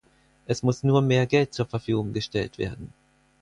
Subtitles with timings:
[0.47, 2.91] Es muss nur mehr Geld zur Verfügung gestellt werden.